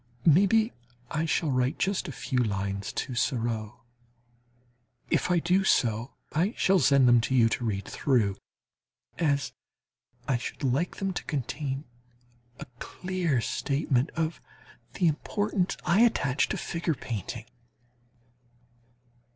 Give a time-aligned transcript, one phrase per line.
[0.25, 0.73] Maybe
[1.11, 3.71] I shall write just a few lines to Seurat.
[5.11, 8.37] If I do so, I shall send them to you to read through,
[9.19, 9.53] as
[10.27, 11.83] I should like them to contain
[12.59, 14.41] a clear statement of
[14.95, 17.45] the importance I attach to figure painting.